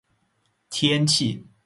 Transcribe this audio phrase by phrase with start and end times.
[0.71, 1.45] 天气